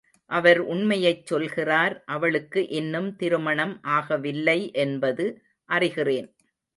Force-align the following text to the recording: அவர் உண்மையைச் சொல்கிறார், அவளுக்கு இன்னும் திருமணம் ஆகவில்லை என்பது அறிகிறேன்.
அவர் 0.31 0.59
உண்மையைச் 0.65 1.25
சொல்கிறார், 1.25 2.03
அவளுக்கு 2.05 2.67
இன்னும் 2.69 3.09
திருமணம் 3.15 3.75
ஆகவில்லை 3.89 4.57
என்பது 4.75 5.25
அறிகிறேன். 5.69 6.29